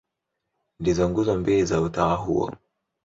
Ndizo 0.79 1.03
nguzo 1.09 1.33
mbili 1.41 1.65
za 1.65 1.81
utawa 1.81 2.15
huo. 2.15 2.51